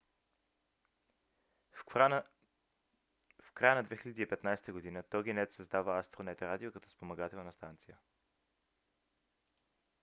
[1.73, 1.83] в
[3.53, 5.03] края на 2015 г.
[5.17, 7.97] toginet създава astronet radio като спомагателна станция